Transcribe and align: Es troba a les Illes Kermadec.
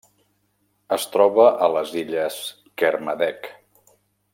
Es 0.97 1.05
troba 1.17 1.45
a 1.67 1.69
les 1.75 1.93
Illes 2.03 2.41
Kermadec. 2.85 3.51